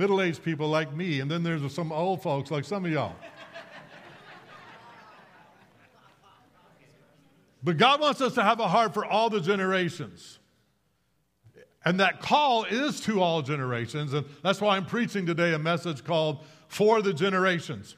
[0.00, 3.14] middle aged people like me, and then there's some old folks like some of y'all.
[7.62, 10.38] but God wants us to have a heart for all the generations.
[11.84, 14.14] And that call is to all generations.
[14.14, 17.94] And that's why I'm preaching today a message called For the Generations.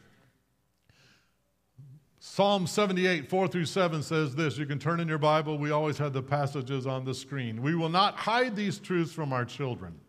[2.19, 4.59] Psalm 78, 4 through 7 says this.
[4.59, 5.57] You can turn in your Bible.
[5.57, 7.63] We always have the passages on the screen.
[7.63, 10.01] We will not hide these truths from our children.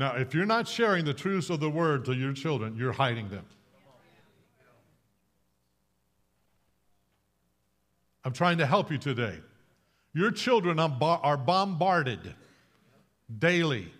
[0.00, 3.28] Now, if you're not sharing the truths of the word to your children, you're hiding
[3.28, 3.44] them.
[8.24, 9.36] I'm trying to help you today.
[10.14, 12.34] Your children are bombarded
[13.38, 13.92] daily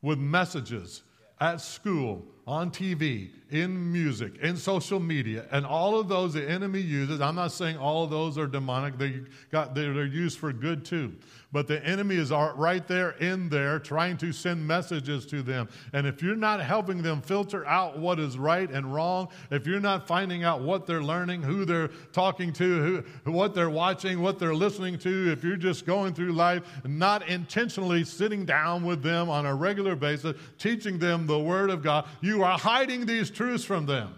[0.00, 1.02] with messages
[1.40, 6.80] at school, on TV, in music, in social media, and all of those the enemy
[6.80, 7.20] uses.
[7.20, 11.16] I'm not saying all of those are demonic, they got, they're used for good too.
[11.56, 15.70] But the enemy is right there in there trying to send messages to them.
[15.94, 19.80] And if you're not helping them filter out what is right and wrong, if you're
[19.80, 24.38] not finding out what they're learning, who they're talking to, who, what they're watching, what
[24.38, 29.30] they're listening to, if you're just going through life not intentionally sitting down with them
[29.30, 33.64] on a regular basis, teaching them the Word of God, you are hiding these truths
[33.64, 34.14] from them.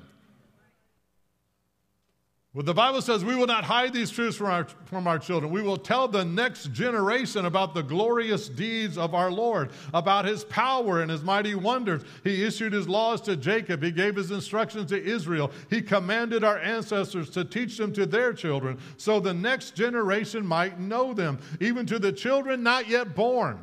[2.55, 5.53] Well, the Bible says we will not hide these truths from our, from our children.
[5.53, 10.45] We will tell the next generation about the glorious deeds of our Lord, about his
[10.45, 12.03] power and his mighty wonders.
[12.25, 15.53] He issued his laws to Jacob, he gave his instructions to Israel.
[15.69, 20.81] He commanded our ancestors to teach them to their children so the next generation might
[20.81, 23.63] know them, even to the children not yet born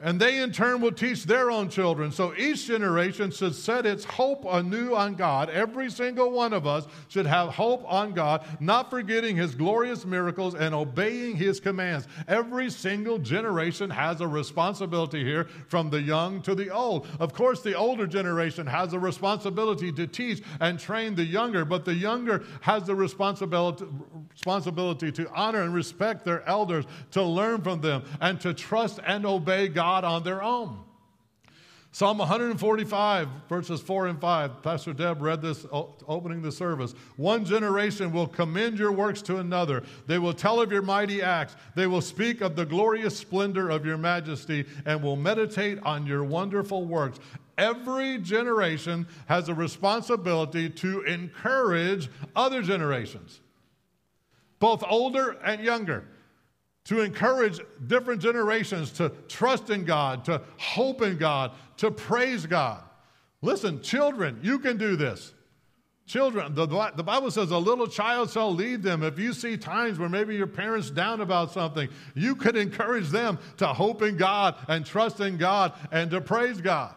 [0.00, 2.12] and they in turn will teach their own children.
[2.12, 5.50] So each generation should set its hope anew on God.
[5.50, 10.54] Every single one of us should have hope on God, not forgetting his glorious miracles
[10.54, 12.06] and obeying his commands.
[12.28, 17.08] Every single generation has a responsibility here, from the young to the old.
[17.18, 21.84] Of course, the older generation has a responsibility to teach and train the younger, but
[21.84, 23.84] the younger has the responsibility,
[24.30, 29.26] responsibility to honor and respect their elders, to learn from them, and to trust and
[29.26, 30.80] obey God God on their own.
[31.92, 34.62] Psalm 145, verses 4 and 5.
[34.62, 36.92] Pastor Deb read this opening the service.
[37.16, 39.82] One generation will commend your works to another.
[40.06, 41.56] They will tell of your mighty acts.
[41.74, 46.22] They will speak of the glorious splendor of your majesty and will meditate on your
[46.22, 47.18] wonderful works.
[47.56, 53.40] Every generation has a responsibility to encourage other generations,
[54.58, 56.04] both older and younger
[56.88, 62.82] to encourage different generations to trust in God, to hope in God, to praise God.
[63.42, 65.34] Listen, children, you can do this.
[66.06, 66.66] Children, the,
[66.96, 69.02] the Bible says a little child shall lead them.
[69.02, 73.38] If you see times where maybe your parents down about something, you could encourage them
[73.58, 76.94] to hope in God and trust in God and to praise God.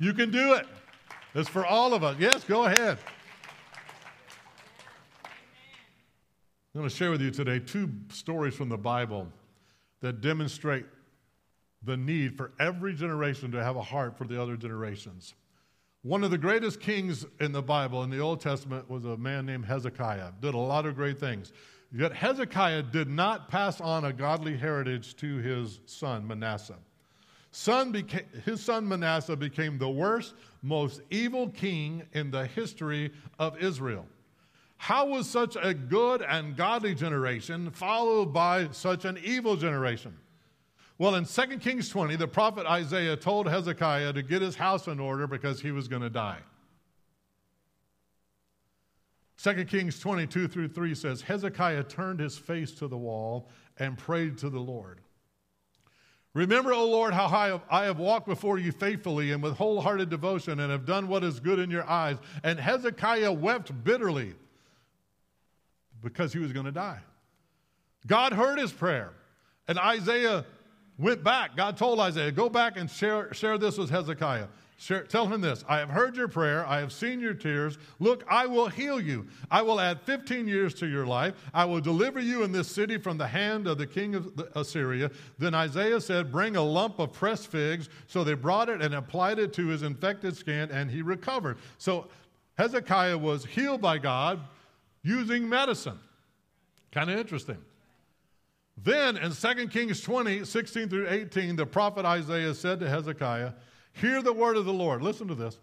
[0.00, 0.66] You can do it.
[1.36, 2.16] It's for all of us.
[2.18, 2.98] Yes, go ahead.
[6.74, 9.28] I'm going to share with you today two stories from the Bible
[10.00, 10.84] that demonstrate
[11.84, 15.34] the need for every generation to have a heart for the other generations.
[16.02, 19.46] One of the greatest kings in the Bible in the Old Testament was a man
[19.46, 20.32] named Hezekiah.
[20.40, 21.52] Did a lot of great things.
[21.92, 26.78] Yet Hezekiah did not pass on a godly heritage to his son Manasseh.
[27.52, 33.62] Son became, his son Manasseh became the worst, most evil king in the history of
[33.62, 34.06] Israel.
[34.76, 40.16] How was such a good and godly generation followed by such an evil generation?
[40.98, 45.00] Well, in 2 Kings 20, the prophet Isaiah told Hezekiah to get his house in
[45.00, 46.38] order because he was going to die.
[49.42, 53.48] 2 Kings 22 through 3 says Hezekiah turned his face to the wall
[53.78, 55.00] and prayed to the Lord.
[56.32, 60.70] Remember, O Lord, how I have walked before you faithfully and with wholehearted devotion and
[60.70, 62.16] have done what is good in your eyes.
[62.42, 64.34] And Hezekiah wept bitterly
[66.04, 67.00] because he was going to die.
[68.06, 69.12] God heard his prayer.
[69.66, 70.44] And Isaiah
[70.98, 71.56] went back.
[71.56, 74.46] God told Isaiah, go back and share, share this with Hezekiah.
[74.76, 76.66] Share, tell him this I have heard your prayer.
[76.66, 77.78] I have seen your tears.
[78.00, 79.26] Look, I will heal you.
[79.50, 81.34] I will add 15 years to your life.
[81.54, 85.10] I will deliver you in this city from the hand of the king of Assyria.
[85.38, 87.88] Then Isaiah said, Bring a lump of pressed figs.
[88.08, 91.58] So they brought it and applied it to his infected skin, and he recovered.
[91.78, 92.08] So
[92.58, 94.40] Hezekiah was healed by God
[95.02, 95.98] using medicine.
[96.94, 97.58] Kind of interesting.
[98.76, 103.52] Then in 2 Kings 20, 16 through 18, the prophet Isaiah said to Hezekiah,
[103.92, 105.02] Hear the word of the Lord.
[105.02, 105.58] Listen to this.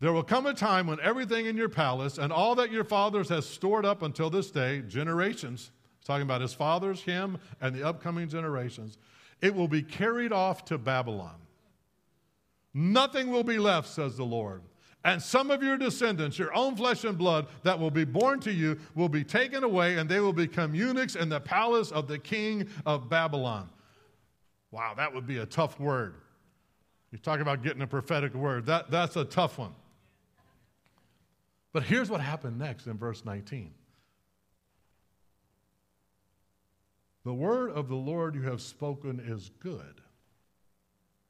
[0.00, 3.28] There will come a time when everything in your palace and all that your fathers
[3.28, 5.70] has stored up until this day, generations,
[6.04, 8.98] talking about his fathers, him, and the upcoming generations,
[9.40, 11.36] it will be carried off to Babylon.
[12.74, 14.62] Nothing will be left, says the Lord.
[15.04, 18.52] And some of your descendants, your own flesh and blood, that will be born to
[18.52, 22.18] you, will be taken away, and they will become eunuchs in the palace of the
[22.18, 23.70] king of Babylon.
[24.70, 26.14] Wow, that would be a tough word.
[27.10, 28.66] You talk about getting a prophetic word.
[28.66, 29.74] That, that's a tough one.
[31.72, 33.72] But here's what happened next in verse 19.
[37.24, 40.00] The word of the Lord you have spoken is good,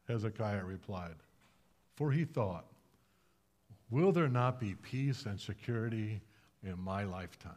[0.07, 1.17] Hezekiah replied.
[1.97, 2.67] For he thought,
[3.91, 6.21] Will there not be peace and security
[6.63, 7.53] in my lifetime?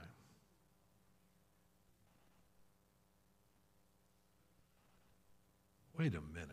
[5.97, 6.49] Wait a minute.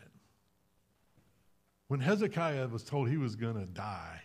[1.87, 4.21] When Hezekiah was told he was going to die,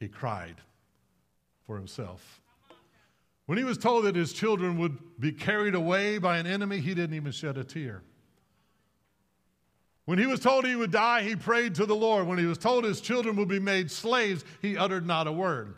[0.00, 0.56] he cried
[1.66, 2.40] for himself.
[3.46, 6.94] When he was told that his children would be carried away by an enemy, he
[6.94, 8.02] didn't even shed a tear.
[10.06, 12.26] When he was told he would die, he prayed to the Lord.
[12.26, 15.74] When he was told his children would be made slaves, he uttered not a word.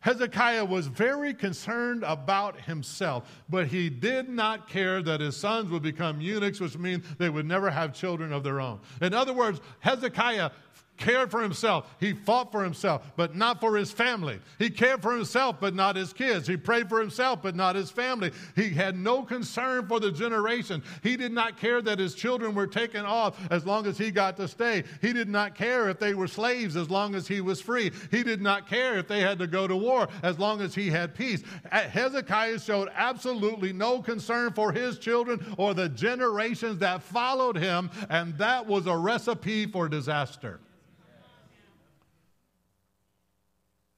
[0.00, 5.82] Hezekiah was very concerned about himself, but he did not care that his sons would
[5.82, 8.78] become eunuchs, which means they would never have children of their own.
[9.00, 10.50] In other words, Hezekiah
[10.96, 11.94] cared for himself.
[12.00, 14.40] He fought for himself, but not for his family.
[14.58, 16.46] He cared for himself, but not his kids.
[16.46, 18.32] He prayed for himself, but not his family.
[18.54, 20.82] He had no concern for the generation.
[21.02, 24.36] He did not care that his children were taken off as long as he got
[24.38, 24.84] to stay.
[25.00, 27.92] He did not care if they were slaves as long as he was free.
[28.10, 30.90] He did not care if they had to go to war as long as he
[30.90, 31.42] had peace.
[31.70, 38.36] Hezekiah showed absolutely no concern for his children or the generations that followed him, and
[38.38, 40.60] that was a recipe for disaster.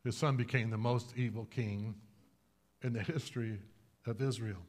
[0.09, 1.95] His son became the most evil king
[2.81, 3.59] in the history
[4.07, 4.63] of Israel.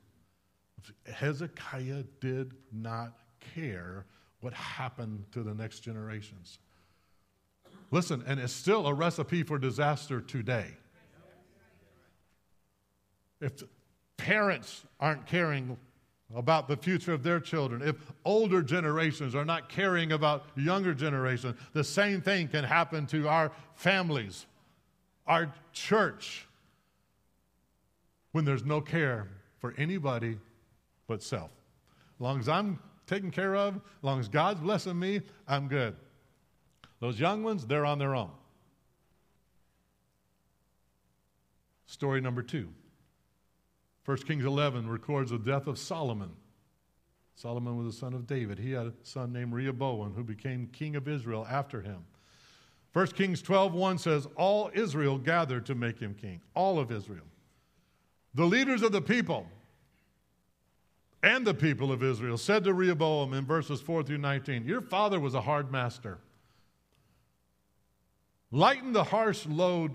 [1.05, 3.13] Hezekiah did not
[3.55, 4.05] care
[4.41, 6.59] what happened to the next generations.
[7.89, 10.75] Listen, and it's still a recipe for disaster today.
[13.39, 13.63] If
[14.17, 15.77] parents aren't caring
[16.35, 17.95] about the future of their children, if
[18.25, 23.53] older generations are not caring about younger generations, the same thing can happen to our
[23.75, 24.45] families
[25.29, 26.47] our church
[28.33, 29.29] when there's no care
[29.59, 30.37] for anybody
[31.07, 31.51] but self.
[32.15, 35.95] As long as I'm taken care of, as long as God's blessing me, I'm good.
[36.99, 38.31] Those young ones, they're on their own.
[41.85, 42.69] Story number two.
[44.05, 46.31] 1 Kings 11 records the death of Solomon.
[47.35, 48.59] Solomon was the son of David.
[48.59, 52.03] He had a son named Rehoboam who became king of Israel after him.
[52.93, 56.41] 1 Kings 12 1 says, All Israel gathered to make him king.
[56.55, 57.25] All of Israel.
[58.33, 59.47] The leaders of the people
[61.21, 65.19] and the people of Israel said to Rehoboam in verses 4 through 19, Your father
[65.19, 66.19] was a hard master.
[68.51, 69.91] Lighten the harsh load,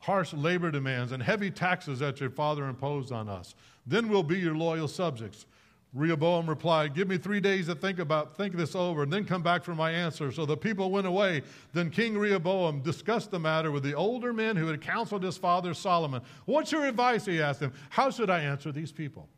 [0.00, 3.54] harsh labor demands, and heavy taxes that your father imposed on us.
[3.86, 5.46] Then we'll be your loyal subjects.
[5.94, 9.42] Rehoboam replied, Give me three days to think about, think this over, and then come
[9.42, 10.30] back for my answer.
[10.30, 11.42] So the people went away.
[11.72, 15.72] Then King Rehoboam discussed the matter with the older men who had counseled his father
[15.72, 16.20] Solomon.
[16.44, 17.24] What's your advice?
[17.24, 17.72] He asked them.
[17.88, 19.28] How should I answer these people?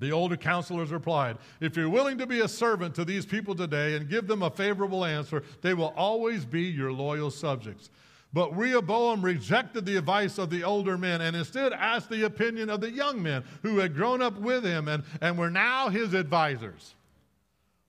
[0.00, 3.96] The older counselors replied, If you're willing to be a servant to these people today
[3.96, 7.90] and give them a favorable answer, they will always be your loyal subjects.
[8.32, 12.80] But Rehoboam rejected the advice of the older men and instead asked the opinion of
[12.80, 16.94] the young men who had grown up with him and, and were now his advisors.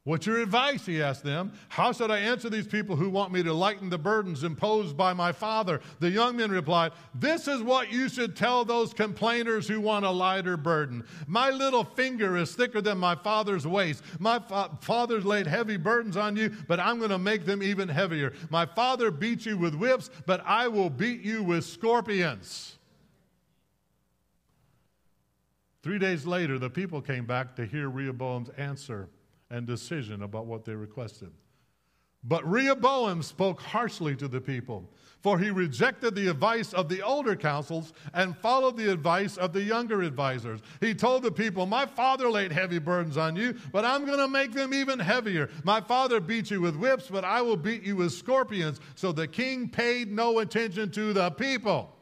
[0.10, 0.88] What's your advice?
[0.88, 1.52] He asked them.
[1.68, 5.14] How should I answer these people who want me to lighten the burdens imposed by
[5.14, 5.82] my father?
[6.00, 10.10] The young men replied, This is what you should tell those complainers who want a
[10.10, 11.04] lighter burden.
[11.28, 14.02] My little finger is thicker than my father's waist.
[14.18, 17.88] My fa- father's laid heavy burdens on you, but I'm going to make them even
[17.88, 18.34] heavier.
[18.50, 22.80] My father beat you with whips, but I will beat you with scorpions.
[25.84, 29.08] Three days later, the people came back to hear Rehoboam's answer
[29.50, 31.32] and decision about what they requested.
[32.24, 34.92] But Rehoboam spoke harshly to the people,
[35.22, 39.62] for he rejected the advice of the older councils and followed the advice of the
[39.62, 40.60] younger advisors.
[40.82, 44.28] He told the people, My father laid heavy burdens on you, but I'm going to
[44.28, 45.50] make them even heavier.
[45.64, 48.82] My father beat you with whips, but I will beat you with scorpions.
[48.96, 51.96] So the king paid no attention to the people.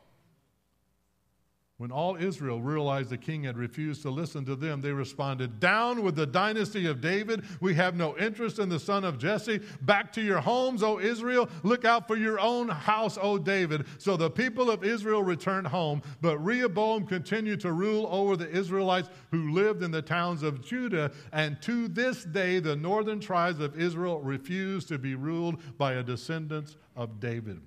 [1.78, 6.02] When all Israel realized the king had refused to listen to them, they responded, Down
[6.02, 7.44] with the dynasty of David.
[7.62, 9.62] We have no interest in the son of Jesse.
[9.82, 11.48] Back to your homes, O Israel.
[11.62, 13.86] Look out for your own house, O David.
[14.00, 19.10] So the people of Israel returned home, but Rehoboam continued to rule over the Israelites
[19.30, 21.12] who lived in the towns of Judah.
[21.32, 26.04] And to this day, the northern tribes of Israel refuse to be ruled by a
[26.04, 27.62] descendant of David.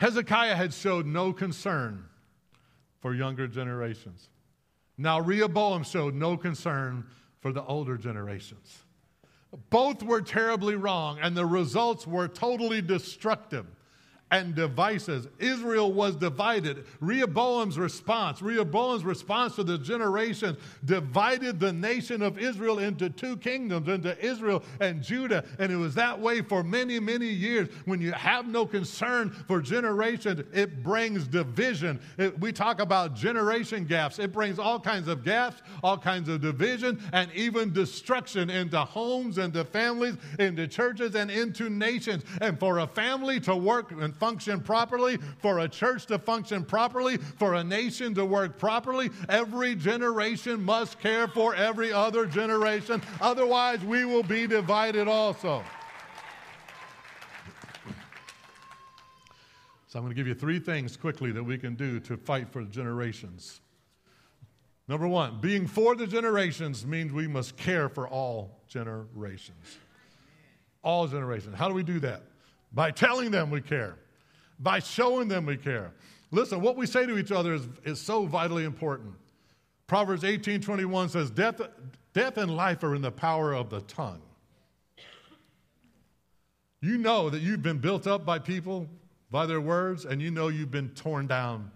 [0.00, 2.06] Hezekiah had showed no concern
[3.00, 4.30] for younger generations.
[4.96, 7.04] Now, Rehoboam showed no concern
[7.40, 8.84] for the older generations.
[9.68, 13.66] Both were terribly wrong, and the results were totally destructive
[14.30, 15.28] and devices.
[15.38, 16.84] Israel was divided.
[17.00, 23.88] Rehoboam's response, Rehoboam's response to the generation divided the nation of Israel into two kingdoms,
[23.88, 25.44] into Israel and Judah.
[25.58, 27.68] And it was that way for many, many years.
[27.84, 32.00] When you have no concern for generations, it brings division.
[32.18, 34.18] It, we talk about generation gaps.
[34.18, 39.38] It brings all kinds of gaps, all kinds of division, and even destruction into homes,
[39.38, 42.24] into families, into churches, and into nations.
[42.40, 47.16] And for a family to work and function properly, for a church to function properly,
[47.16, 53.02] for a nation to work properly, every generation must care for every other generation.
[53.20, 55.64] Otherwise, we will be divided also.
[59.88, 62.52] So, I'm going to give you three things quickly that we can do to fight
[62.52, 63.60] for the generations.
[64.86, 69.78] Number one, being for the generations means we must care for all generations.
[70.82, 71.56] All generations.
[71.56, 72.22] How do we do that?
[72.72, 73.96] By telling them we care
[74.60, 75.92] by showing them we care.
[76.30, 79.14] Listen, what we say to each other is, is so vitally important.
[79.86, 81.60] Proverbs 18 21 says, death,
[82.12, 84.22] death and life are in the power of the tongue.
[86.80, 88.88] You know that you've been built up by people,
[89.30, 91.70] by their words, and you know you've been torn down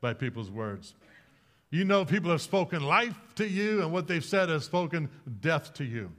[0.00, 0.94] by people's words.
[1.70, 5.08] You know people have spoken life to you, and what they've said has spoken
[5.40, 6.10] death to you.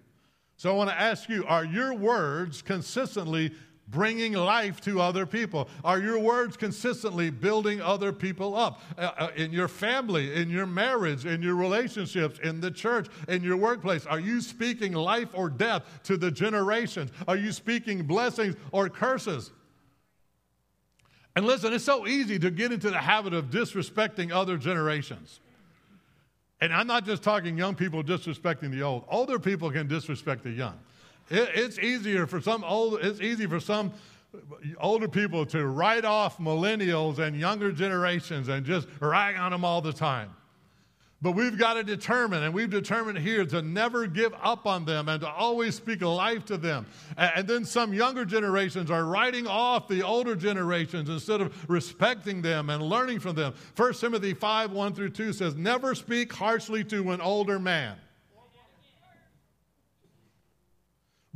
[0.57, 3.51] So I want to ask you are your words consistently
[3.89, 5.67] bringing life to other people?
[5.83, 10.65] Are your words consistently building other people up uh, uh, in your family, in your
[10.65, 14.05] marriage, in your relationships, in the church, in your workplace?
[14.05, 17.11] Are you speaking life or death to the generations?
[17.27, 19.51] Are you speaking blessings or curses?
[21.35, 25.39] And listen, it's so easy to get into the habit of disrespecting other generations.
[26.61, 29.05] And I'm not just talking young people disrespecting the old.
[29.07, 30.77] Older people can disrespect the young.
[31.29, 33.93] It, it's easier for some old, it's easy for some
[34.79, 39.81] older people to write off millennials and younger generations and just rag on them all
[39.81, 40.35] the time.
[41.21, 45.09] But we've got to determine, and we've determined here to never give up on them
[45.09, 46.85] and to always speak life to them.
[47.17, 52.69] And then some younger generations are writing off the older generations instead of respecting them
[52.69, 53.53] and learning from them.
[53.75, 57.97] 1 Timothy 5 1 through 2 says, Never speak harshly to an older man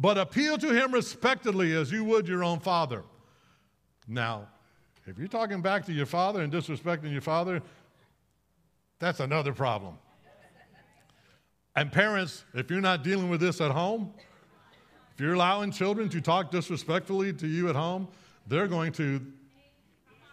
[0.03, 3.03] but appeal to him respectfully as you would your own father.
[4.05, 4.49] Now,
[5.05, 7.61] if you're talking back to your father and disrespecting your father,
[8.99, 9.97] that's another problem.
[11.77, 14.13] And parents, if you're not dealing with this at home,
[15.13, 18.09] if you're allowing children to talk disrespectfully to you at home,
[18.45, 19.25] they're going to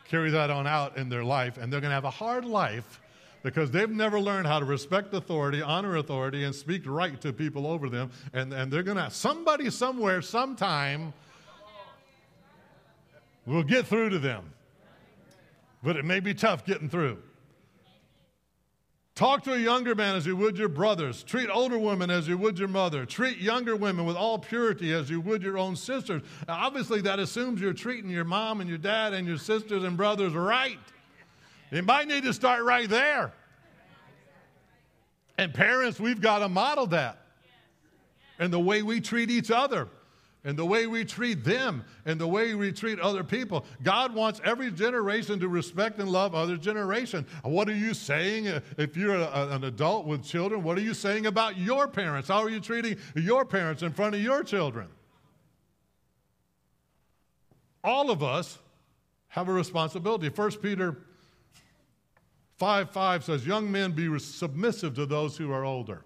[0.08, 3.00] carry that on out in their life, and they're going to have a hard life
[3.42, 7.66] because they've never learned how to respect authority, honor authority, and speak right to people
[7.66, 8.11] over them.
[8.32, 11.12] And, and they're going to, somebody somewhere, sometime,
[13.47, 14.52] will get through to them.
[15.82, 17.18] But it may be tough getting through.
[19.14, 21.23] Talk to a younger man as you would your brothers.
[21.23, 23.04] Treat older women as you would your mother.
[23.04, 26.23] Treat younger women with all purity as you would your own sisters.
[26.49, 29.94] Now, obviously, that assumes you're treating your mom and your dad and your sisters and
[29.97, 30.78] brothers right.
[31.70, 33.32] You might need to start right there.
[35.38, 37.18] And parents, we've got to model that.
[38.38, 39.88] And the way we treat each other,
[40.44, 43.64] and the way we treat them, and the way we treat other people.
[43.82, 47.26] God wants every generation to respect and love other generation.
[47.42, 50.62] What are you saying uh, if you're a, an adult with children?
[50.62, 52.28] What are you saying about your parents?
[52.28, 54.88] How are you treating your parents in front of your children?
[57.84, 58.58] All of us
[59.28, 60.28] have a responsibility.
[60.30, 60.96] First Peter
[62.61, 66.05] 5 5 says, Young men, be submissive to those who are older.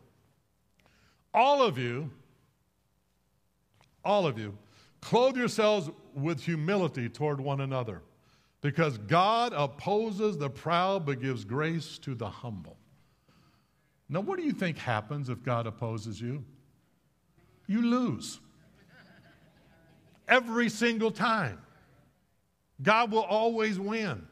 [1.35, 2.09] All of you,
[4.05, 4.57] all of you,
[5.01, 8.03] clothe yourselves with humility toward one another,
[8.61, 12.77] because God opposes the proud but gives grace to the humble.
[14.09, 16.45] Now, what do you think happens if God opposes you?
[17.67, 18.39] You lose.
[20.29, 21.59] Every single time.
[22.81, 24.29] God will always win.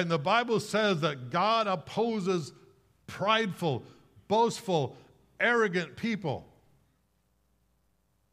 [0.00, 2.54] And the Bible says that God opposes
[3.06, 3.82] prideful,
[4.28, 4.96] boastful,
[5.38, 6.46] arrogant people.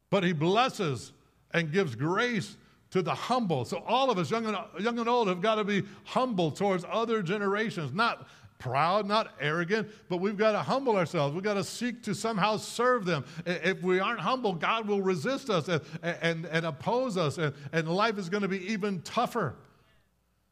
[0.08, 1.12] But he blesses
[1.52, 2.56] and gives grace
[2.92, 3.66] to the humble.
[3.66, 6.86] So all of us, young and, young and old, have got to be humble towards
[6.90, 8.26] other generations, not
[8.58, 11.34] proud, not arrogant, but we've got to humble ourselves.
[11.34, 13.26] We've got to seek to somehow serve them.
[13.44, 17.94] If we aren't humble, God will resist us and, and, and oppose us, and, and
[17.94, 19.54] life is going to be even tougher.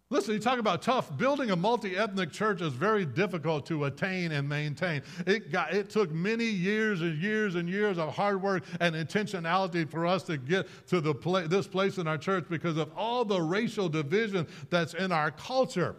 [0.09, 1.17] Listen, you talk about tough.
[1.19, 5.03] Building a multi ethnic church is very difficult to attain and maintain.
[5.27, 9.89] It, got, it took many years and years and years of hard work and intentionality
[9.91, 13.25] for us to get to the pla- this place in our church because of all
[13.25, 15.97] the racial division that's in our culture.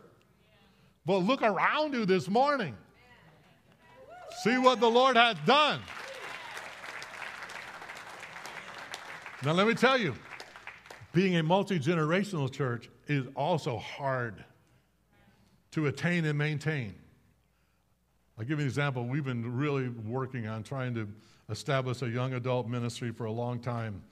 [1.05, 2.77] But look around you this morning.
[4.41, 5.81] See what the Lord has done.
[9.43, 10.15] Now, let me tell you,
[11.11, 14.43] being a multi generational church is also hard
[15.71, 16.95] to attain and maintain.
[18.37, 19.05] I'll give you an example.
[19.05, 21.07] We've been really working on trying to
[21.49, 24.03] establish a young adult ministry for a long time.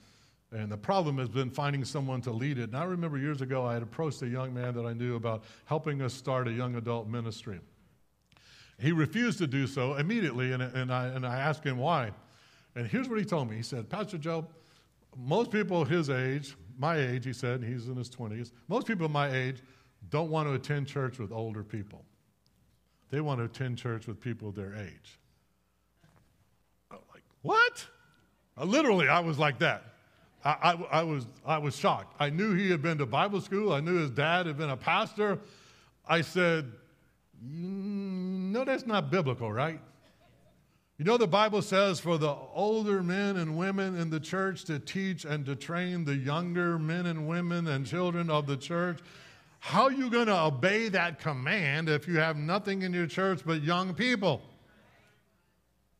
[0.52, 2.64] And the problem has been finding someone to lead it.
[2.64, 5.44] And I remember years ago, I had approached a young man that I knew about
[5.64, 7.60] helping us start a young adult ministry.
[8.78, 12.12] He refused to do so immediately, and, and, I, and I asked him why.
[12.74, 14.46] And here's what he told me He said, Pastor Joe,
[15.16, 19.30] most people his age, my age, he said, he's in his 20s, most people my
[19.30, 19.62] age
[20.10, 22.04] don't want to attend church with older people.
[23.10, 25.18] They want to attend church with people their age.
[26.90, 27.86] I'm like, what?
[28.58, 29.84] Uh, literally, I was like that.
[30.44, 32.14] I, I, I, was, I was shocked.
[32.20, 34.76] I knew he had been to Bible school, I knew his dad had been a
[34.76, 35.38] pastor.
[36.08, 36.70] I said,
[37.42, 39.80] No, that's not biblical, right?
[40.98, 44.78] You know, the Bible says for the older men and women in the church to
[44.78, 48.98] teach and to train the younger men and women and children of the church.
[49.58, 53.42] How are you going to obey that command if you have nothing in your church
[53.44, 54.40] but young people?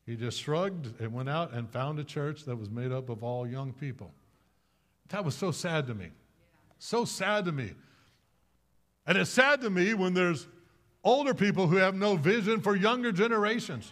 [0.07, 3.23] He just shrugged and went out and found a church that was made up of
[3.23, 4.11] all young people.
[5.09, 6.07] That was so sad to me.
[6.79, 7.73] So sad to me.
[9.05, 10.47] And it's sad to me when there's
[11.03, 13.91] older people who have no vision for younger generations.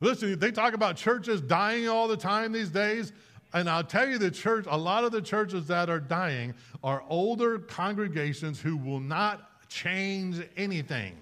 [0.00, 3.12] Listen, they talk about churches dying all the time these days.
[3.54, 7.02] And I'll tell you, the church, a lot of the churches that are dying are
[7.08, 11.16] older congregations who will not change anything.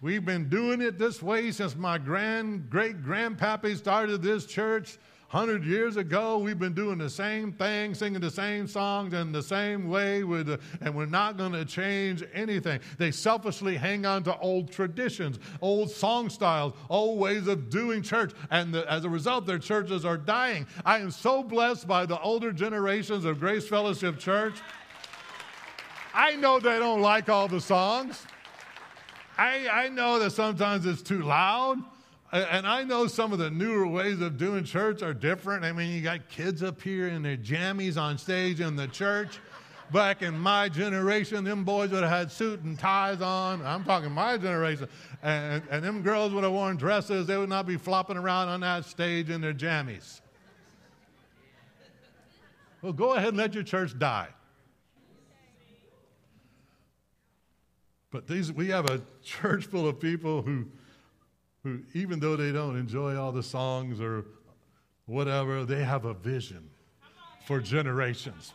[0.00, 4.96] We've been doing it this way since my grand great grandpappy started this church
[5.30, 9.42] 100 years ago, we've been doing the same thing, singing the same songs in the
[9.42, 12.80] same way, with, and we're not going to change anything.
[12.96, 18.32] They selfishly hang on to old traditions, old song styles, old ways of doing church,
[18.50, 20.66] and the, as a result, their churches are dying.
[20.86, 24.54] I am so blessed by the older generations of Grace Fellowship Church.
[26.14, 28.24] I know they don't like all the songs.
[29.36, 31.82] I, I know that sometimes it's too loud.
[32.30, 35.64] And I know some of the newer ways of doing church are different.
[35.64, 39.38] I mean, you got kids up here in their jammies on stage in the church.
[39.90, 43.64] Back in my generation, them boys would have had suit and ties on.
[43.64, 44.88] I'm talking my generation.
[45.22, 47.26] And, and them girls would have worn dresses.
[47.26, 50.20] They would not be flopping around on that stage in their jammies.
[52.82, 54.28] Well, go ahead and let your church die.
[58.10, 60.66] But these, we have a church full of people who
[61.68, 64.24] who, even though they don't enjoy all the songs or
[65.06, 66.68] whatever, they have a vision
[67.46, 68.52] for generations.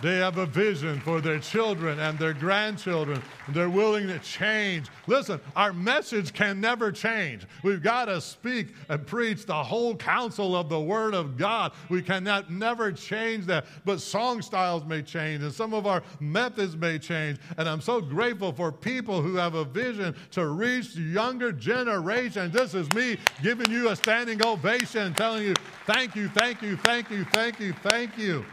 [0.00, 3.22] They have a vision for their children and their grandchildren.
[3.46, 4.88] And they're willing to change.
[5.06, 7.46] Listen, our message can never change.
[7.62, 11.72] We've got to speak and preach the whole counsel of the Word of God.
[11.88, 13.66] We cannot never change that.
[13.84, 17.38] But song styles may change, and some of our methods may change.
[17.56, 22.50] And I'm so grateful for people who have a vision to reach younger generation.
[22.50, 25.54] This is me giving you a standing ovation, telling you,
[25.86, 28.44] thank you, thank you, thank you, thank you, thank you.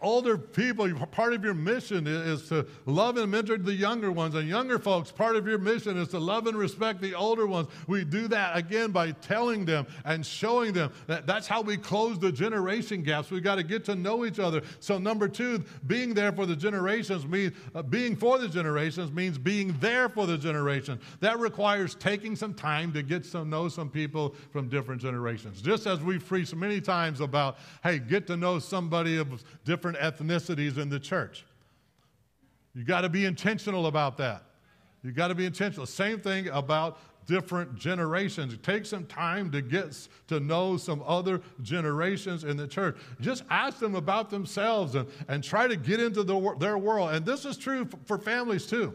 [0.00, 4.36] Older people, part of your mission is to love and mentor the younger ones.
[4.36, 7.68] And younger folks, part of your mission is to love and respect the older ones.
[7.88, 12.16] We do that again by telling them and showing them that that's how we close
[12.16, 13.32] the generation gaps.
[13.32, 14.62] We've got to get to know each other.
[14.78, 19.36] So, number two, being there for the generations means uh, being for the generations means
[19.36, 21.00] being there for the generation.
[21.18, 25.60] That requires taking some time to get to know some people from different generations.
[25.60, 30.16] Just as we've preached many times about, hey, get to know somebody of different different
[30.16, 31.44] ethnicities in the church.
[32.74, 34.42] You got to be intentional about that.
[35.02, 35.86] You got to be intentional.
[35.86, 38.56] Same thing about different generations.
[38.62, 42.96] Take some time to get to know some other generations in the church.
[43.20, 47.10] Just ask them about themselves and, and try to get into the, their world.
[47.10, 48.94] And this is true for families too.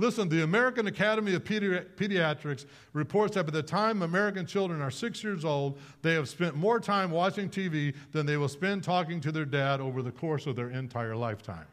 [0.00, 4.92] Listen, the American Academy of Pedi- Pediatrics reports that by the time American children are
[4.92, 9.20] six years old, they have spent more time watching TV than they will spend talking
[9.20, 11.66] to their dad over the course of their entire lifetime.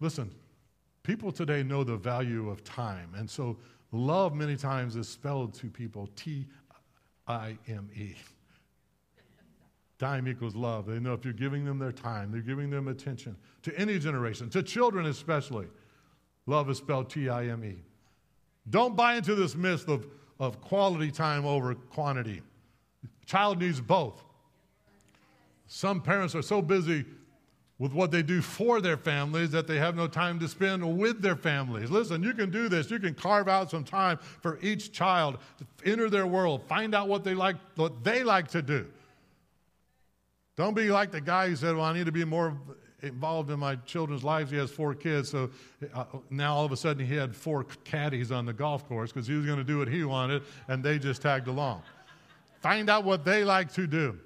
[0.00, 0.30] Listen,
[1.04, 3.56] people today know the value of time, and so
[3.92, 6.46] love many times is spelled to people T
[7.28, 8.16] I M E.
[9.98, 10.86] Time equals love.
[10.86, 14.50] They know if you're giving them their time, they're giving them attention to any generation,
[14.50, 15.66] to children especially.
[16.46, 17.76] Love is spelled T I M E.
[18.68, 20.06] Don't buy into this myth of,
[20.38, 22.42] of quality time over quantity.
[23.24, 24.22] Child needs both.
[25.66, 27.04] Some parents are so busy
[27.78, 31.20] with what they do for their families that they have no time to spend with
[31.20, 31.90] their families.
[31.90, 32.90] Listen, you can do this.
[32.90, 37.08] You can carve out some time for each child to enter their world, find out
[37.08, 38.86] what they like, what they like to do.
[40.56, 42.56] Don't be like the guy who said, Well, I need to be more
[43.02, 44.50] involved in my children's lives.
[44.50, 45.50] He has four kids, so
[45.94, 49.26] uh, now all of a sudden he had four caddies on the golf course because
[49.26, 51.82] he was going to do what he wanted, and they just tagged along.
[52.60, 54.18] Find out what they like to do.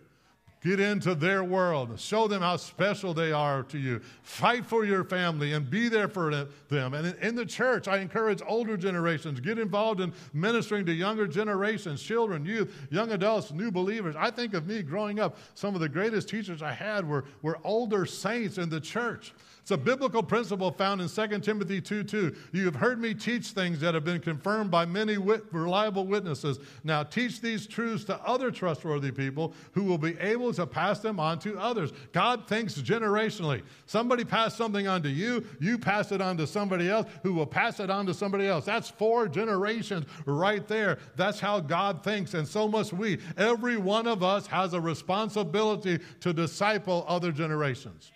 [0.63, 1.99] Get into their world.
[1.99, 4.01] Show them how special they are to you.
[4.23, 6.31] Fight for your family and be there for
[6.69, 6.93] them.
[6.93, 12.03] And in the church, I encourage older generations get involved in ministering to younger generations,
[12.03, 14.17] children, youth, young adults, new believers.
[14.19, 17.59] I think of me growing up, some of the greatest teachers I had were, were
[17.65, 19.33] older saints in the church.
[19.63, 22.37] It's a biblical principle found in 2 Timothy 2 2.
[22.53, 26.59] You have heard me teach things that have been confirmed by many wit- reliable witnesses.
[26.83, 31.21] Now teach these truths to other trustworthy people who will be able to pass them
[31.21, 31.93] on to others.
[32.13, 33.63] God thinks generationally.
[33.87, 37.47] Somebody passed something on to you, you pass it on to somebody else who will
[37.47, 38.65] pass it on to somebody else.
[38.65, 40.99] That's four generations right there.
[41.17, 43.19] That's how God thinks, and so must we.
[43.37, 48.11] Every one of us has a responsibility to disciple other generations.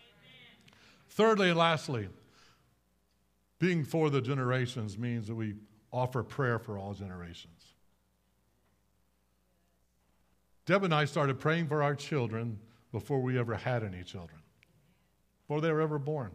[1.14, 2.08] Thirdly and lastly,
[3.60, 5.54] being for the generations means that we
[5.92, 7.62] offer prayer for all generations.
[10.66, 12.58] Deb and I started praying for our children
[12.90, 14.40] before we ever had any children,
[15.42, 16.32] before they were ever born.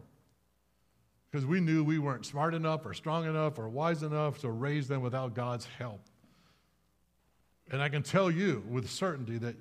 [1.30, 4.88] Because we knew we weren't smart enough or strong enough or wise enough to raise
[4.88, 6.00] them without God's help.
[7.70, 9.56] And I can tell you with certainty that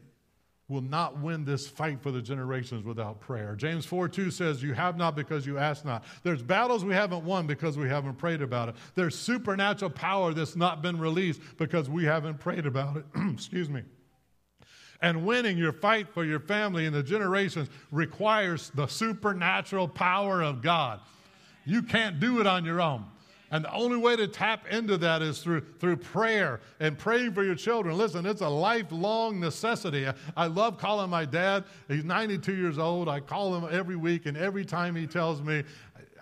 [0.70, 3.56] will not win this fight for the generations without prayer.
[3.56, 6.06] James 4 2 says, You have not because you ask not.
[6.24, 8.76] There's battles we haven't won because we haven't prayed about it.
[8.94, 13.06] There's supernatural power that's not been released because we haven't prayed about it.
[13.34, 13.82] Excuse me.
[15.02, 20.62] And winning your fight for your family and the generations requires the supernatural power of
[20.62, 21.00] God.
[21.66, 23.06] You can't do it on your own.
[23.52, 27.44] And the only way to tap into that is through, through prayer and praying for
[27.44, 27.98] your children.
[27.98, 30.08] Listen, it's a lifelong necessity.
[30.38, 31.64] I love calling my dad.
[31.88, 33.10] He's 92 years old.
[33.10, 35.64] I call him every week, and every time he tells me,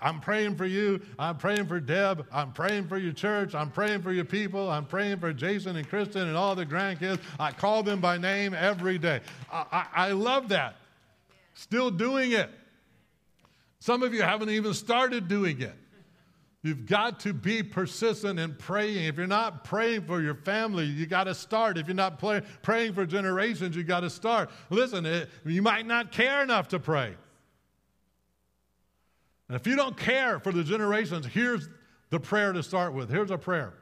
[0.01, 1.01] I'm praying for you.
[1.17, 2.25] I'm praying for Deb.
[2.31, 3.55] I'm praying for your church.
[3.55, 4.69] I'm praying for your people.
[4.69, 7.19] I'm praying for Jason and Kristen and all the grandkids.
[7.39, 9.21] I call them by name every day.
[9.51, 10.75] I, I, I love that.
[11.55, 12.49] Still doing it.
[13.79, 15.75] Some of you haven't even started doing it.
[16.63, 19.05] You've got to be persistent in praying.
[19.05, 21.77] If you're not praying for your family, you got to start.
[21.77, 24.49] If you're not play, praying for generations, you got to start.
[24.69, 27.15] Listen, it, you might not care enough to pray.
[29.47, 31.69] And if you don't care for the generations, here's
[32.09, 33.09] the prayer to start with.
[33.09, 33.73] Here's a prayer.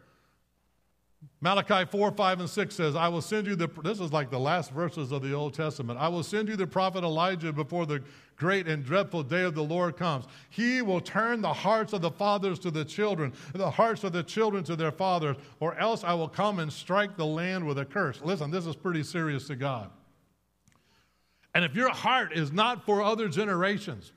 [1.46, 4.40] Malachi 4, 5, and 6 says, I will send you the, this is like the
[4.40, 6.00] last verses of the Old Testament.
[6.00, 8.02] I will send you the prophet Elijah before the
[8.36, 10.26] great and dreadful day of the Lord comes.
[10.50, 14.24] He will turn the hearts of the fathers to the children, the hearts of the
[14.24, 17.86] children to their fathers, or else I will come and strike the land with a
[17.86, 18.22] curse.
[18.24, 19.92] Listen, this is pretty serious to God.
[21.54, 24.14] And if your heart is not for other generations,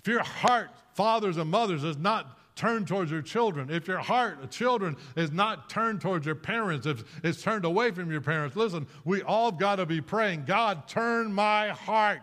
[0.00, 4.50] if your heart, fathers and mothers, is not turned towards your children, if your heart,
[4.50, 8.86] children, is not turned towards your parents, if it's turned away from your parents, listen,
[9.04, 12.22] we all got to be praying, God, turn my heart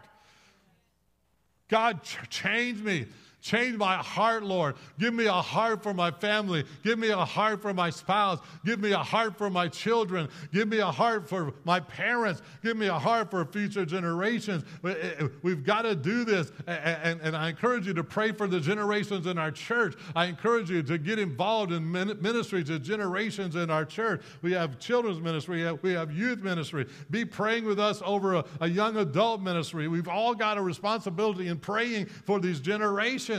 [1.68, 3.08] God, change me.
[3.48, 4.76] Change my heart, Lord.
[5.00, 6.66] Give me a heart for my family.
[6.84, 8.40] Give me a heart for my spouse.
[8.66, 10.28] Give me a heart for my children.
[10.52, 12.42] Give me a heart for my parents.
[12.62, 14.66] Give me a heart for future generations.
[14.84, 16.52] Eh, eh, we've got to do this.
[16.68, 19.96] And, I encourage you to pray for the generations in our church.
[20.14, 24.24] I encourage you to get involved in ministry to generations in our church.
[24.42, 26.86] We have children's ministry, we have, youth ministry.
[27.12, 29.88] Be praying with us over a young adult ministry.
[29.88, 33.37] We've all got a responsibility in praying for these generations.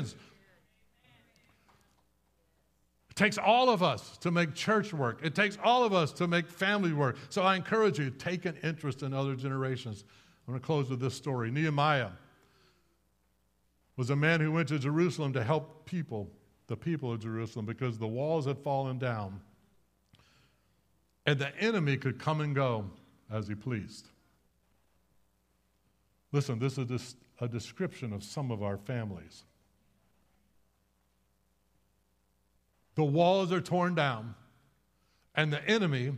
[3.18, 5.18] Takes all of us to make church work.
[5.24, 7.16] It takes all of us to make family work.
[7.30, 10.04] So I encourage you, to take an interest in other generations.
[10.46, 11.50] I'm going to close with this story.
[11.50, 12.10] Nehemiah
[13.96, 16.30] was a man who went to Jerusalem to help people,
[16.68, 19.40] the people of Jerusalem, because the walls had fallen down
[21.26, 22.88] and the enemy could come and go
[23.30, 24.08] as he pleased.
[26.30, 29.44] Listen, this is a description of some of our families.
[32.98, 34.34] The walls are torn down,
[35.36, 36.14] and the enemy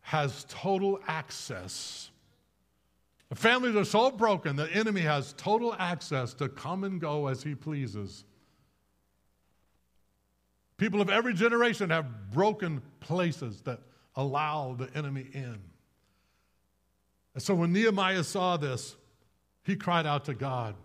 [0.00, 2.10] has total access.
[3.28, 7.42] The families are so broken, the enemy has total access to come and go as
[7.42, 8.24] he pleases.
[10.78, 13.80] People of every generation have broken places that
[14.14, 15.58] allow the enemy in.
[17.34, 18.96] And so when Nehemiah saw this,
[19.64, 20.76] he cried out to God.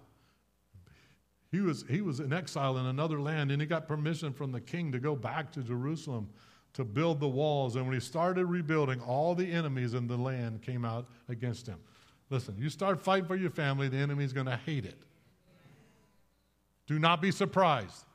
[1.51, 4.61] He was, he was in exile in another land, and he got permission from the
[4.61, 6.29] king to go back to Jerusalem
[6.73, 7.75] to build the walls.
[7.75, 11.77] And when he started rebuilding, all the enemies in the land came out against him.
[12.29, 14.97] Listen, you start fighting for your family, the enemy's going to hate it.
[16.87, 18.05] Do not be surprised.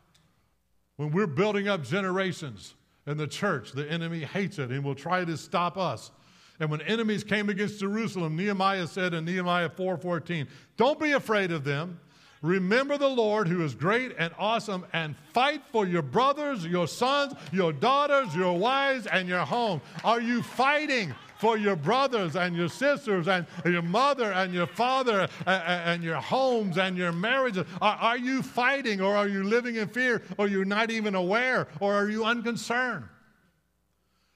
[0.97, 2.75] When we're building up generations
[3.07, 6.11] in the church, the enemy hates it and will try to stop us.
[6.59, 11.65] And when enemies came against Jerusalem, Nehemiah said in Nehemiah 4:14, "Don't be afraid of
[11.65, 12.01] them.
[12.43, 17.35] Remember the Lord who is great and awesome and fight for your brothers, your sons,
[17.53, 19.81] your daughters, your wives, and your home.
[20.05, 25.29] Are you fighting for your brothers and your sisters and your mother and your father
[25.47, 27.65] and, your homes and your marriages?
[27.81, 31.69] Are, are you fighting or are you living in fear or you're not even aware
[31.81, 33.05] or are you unconcerned?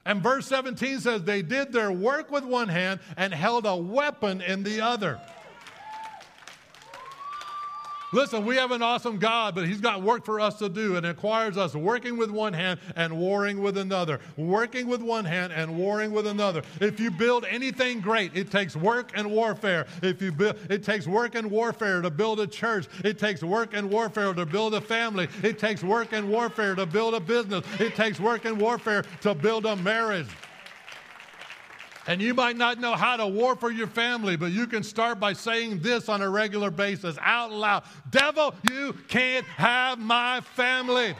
[0.05, 4.41] And verse 17 says, They did their work with one hand and held a weapon
[4.41, 5.19] in the other.
[8.13, 11.05] Listen, we have an awesome God, but He's got work for us to do and
[11.05, 14.19] requires us working with one hand and warring with another.
[14.35, 16.61] Working with one hand and warring with another.
[16.81, 19.87] If you build anything great, it takes work and warfare.
[20.01, 22.87] If you build, it takes work and warfare to build a church.
[23.05, 25.29] It takes work and warfare to build a family.
[25.41, 27.65] It takes work and warfare to build a business.
[27.79, 30.27] It takes work and warfare to build a marriage.
[32.11, 35.17] And you might not know how to war for your family, but you can start
[35.17, 41.15] by saying this on a regular basis out loud Devil, you can't have my family.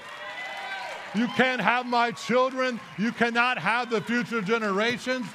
[1.15, 2.77] You can't have my children.
[2.97, 5.25] You cannot have the future generations.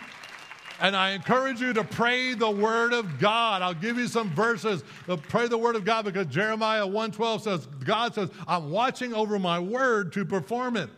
[0.79, 3.63] And I encourage you to pray the word of God.
[3.63, 4.85] I'll give you some verses.
[5.09, 9.39] Uh, pray the word of God because Jeremiah 1:12 says, God says, I'm watching over
[9.39, 10.91] my word to perform it.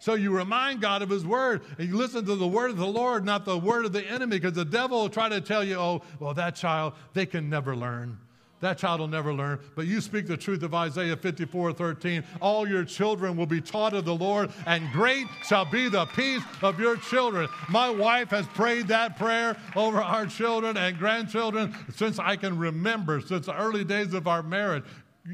[0.00, 2.86] So you remind God of His word and you listen to the word of the
[2.86, 5.76] Lord, not the word of the enemy, because the devil will try to tell you,
[5.76, 8.18] oh, well, that child, they can never learn.
[8.60, 9.58] That child will never learn.
[9.74, 12.24] But you speak the truth of Isaiah 54 13.
[12.40, 16.42] All your children will be taught of the Lord, and great shall be the peace
[16.62, 17.48] of your children.
[17.68, 23.20] My wife has prayed that prayer over our children and grandchildren since I can remember,
[23.22, 24.84] since the early days of our marriage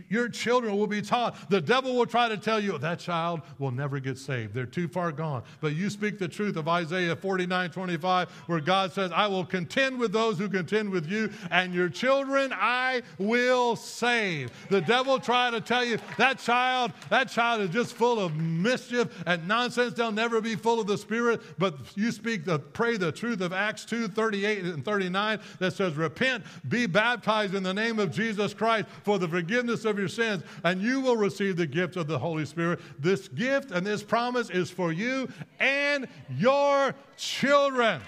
[0.09, 1.51] your children will be taught.
[1.51, 4.55] The devil will try to tell you that child will never get saved.
[4.55, 5.43] They're too far gone.
[5.61, 9.99] But you speak the truth of Isaiah 49 25, where God says, I will contend
[9.99, 14.51] with those who contend with you, and your children I will save.
[14.69, 19.23] The devil try to tell you that child, that child is just full of mischief
[19.27, 19.95] and nonsense.
[19.95, 21.41] They'll never be full of the Spirit.
[21.59, 25.95] But you speak the pray the truth of Acts 2 38 and 39 that says,
[25.95, 30.43] Repent, be baptized in the name of Jesus Christ for the forgiveness of your sins,
[30.65, 32.81] and you will receive the gift of the Holy Spirit.
[32.99, 38.01] This gift and this promise is for you and your children.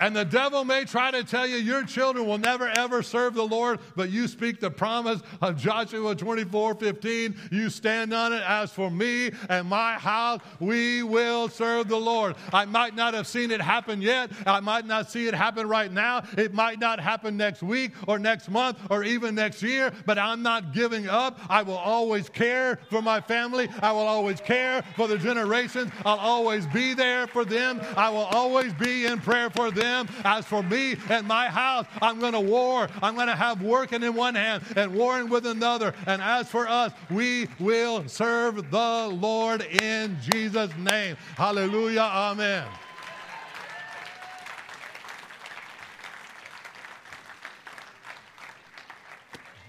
[0.00, 3.42] And the devil may try to tell you your children will never ever serve the
[3.42, 7.36] Lord, but you speak the promise of Joshua 24 15.
[7.50, 8.42] You stand on it.
[8.48, 12.36] As for me and my house, we will serve the Lord.
[12.52, 14.30] I might not have seen it happen yet.
[14.46, 16.22] I might not see it happen right now.
[16.36, 20.42] It might not happen next week or next month or even next year, but I'm
[20.42, 21.38] not giving up.
[21.48, 23.68] I will always care for my family.
[23.82, 25.90] I will always care for the generations.
[26.04, 27.80] I'll always be there for them.
[27.96, 30.08] I will always be in prayer for them them.
[30.24, 32.88] As for me and my house, I'm going to war.
[33.02, 35.94] I'm going to have working in one hand and warring with another.
[36.06, 41.16] And as for us, we will serve the Lord in Jesus' name.
[41.36, 42.00] Hallelujah.
[42.00, 42.66] Amen.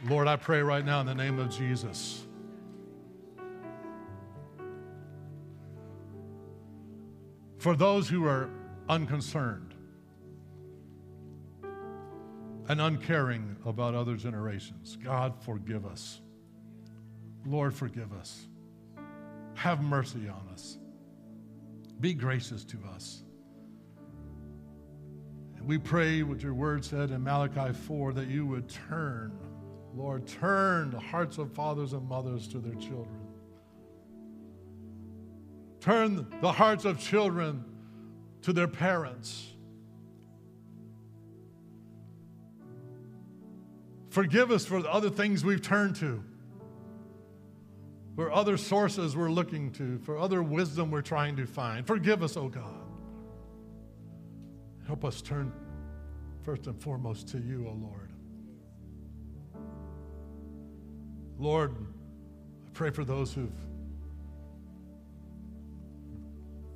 [0.07, 2.25] Lord, I pray right now in the name of Jesus.
[7.57, 8.49] For those who are
[8.87, 9.68] unconcerned,
[12.69, 14.95] and uncaring about other generations.
[15.03, 16.21] God, forgive us.
[17.45, 18.45] Lord, forgive us.
[19.55, 20.77] have mercy on us.
[21.99, 23.23] Be gracious to us.
[25.57, 29.37] And we pray what your word said in Malachi 4 that you would turn,
[29.93, 33.19] Lord, turn the hearts of fathers and mothers to their children.
[35.81, 37.65] Turn the hearts of children
[38.43, 39.53] to their parents.
[44.09, 46.23] Forgive us for the other things we've turned to,
[48.15, 51.85] for other sources we're looking to, for other wisdom we're trying to find.
[51.85, 52.89] Forgive us, oh God.
[54.87, 55.53] Help us turn
[56.43, 58.11] first and foremost to you, O oh Lord.
[61.37, 61.75] Lord,
[62.65, 63.51] I pray for those who've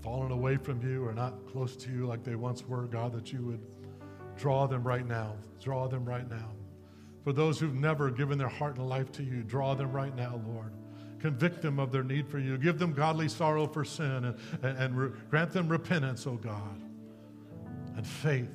[0.04, 3.34] fallen away from you or not close to you like they once were, God, that
[3.34, 3.62] you would
[4.38, 5.36] draw them right now.
[5.60, 6.52] Draw them right now.
[7.24, 10.42] For those who've never given their heart and life to you, draw them right now,
[10.48, 10.74] Lord.
[11.20, 12.58] Convict them of their need for you.
[12.58, 16.36] Give them godly sorrow for sin and, and, and re- grant them repentance, O oh
[16.36, 16.82] God,
[17.96, 18.52] and faith.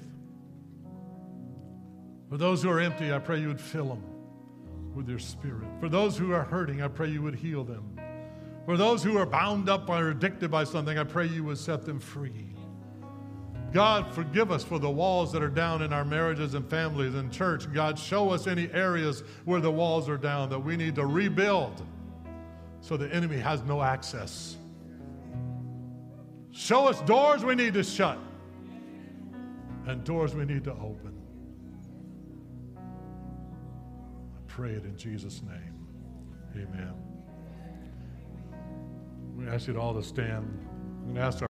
[2.29, 4.05] For those who are empty, I pray you would fill them
[4.95, 5.69] with your spirit.
[5.81, 7.99] For those who are hurting, I pray you would heal them.
[8.67, 11.87] For those who are bound up or addicted by something, I pray you would set
[11.87, 12.55] them free.
[13.73, 17.31] God, forgive us for the walls that are down in our marriages and families and
[17.31, 17.71] church.
[17.73, 21.83] God, show us any areas where the walls are down that we need to rebuild
[22.81, 24.57] so the enemy has no access.
[26.51, 28.19] Show us doors we need to shut
[29.87, 31.15] and doors we need to open.
[32.77, 35.87] I pray it in Jesus' name.
[36.55, 36.95] Amen.
[39.37, 40.67] We ask you all to stand.
[41.15, 41.48] To ask our